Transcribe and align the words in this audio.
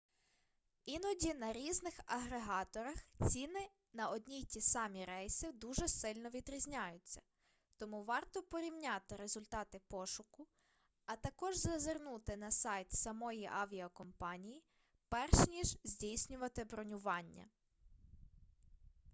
іноді 0.85 1.33
на 1.33 1.53
різних 1.53 1.99
агрегаторах 2.05 2.95
ціни 3.29 3.69
на 3.93 4.09
одні 4.09 4.39
й 4.41 4.45
ті 4.45 4.61
самі 4.61 5.05
рейси 5.05 5.51
дуже 5.51 5.87
сильно 5.87 6.29
відрізняються 6.29 7.21
тому 7.77 8.03
варто 8.03 8.43
порівняти 8.43 9.15
результати 9.15 9.81
пошуку 9.87 10.47
а 11.05 11.15
також 11.15 11.57
зазирнути 11.57 12.37
на 12.37 12.51
сайт 12.51 12.91
самої 12.91 13.49
авіакомпанії 13.53 14.63
перш 15.09 15.47
ніж 15.47 15.77
здійснювати 15.83 16.63
бронювання 16.63 17.45